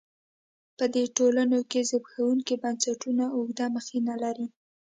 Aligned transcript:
په 0.77 0.85
دې 0.93 1.03
ټولنو 1.17 1.59
کې 1.71 1.79
زبېښونکي 1.89 2.55
بنسټونه 2.63 3.25
اوږده 3.37 3.65
مخینه 3.75 4.13
لري. 4.23 4.47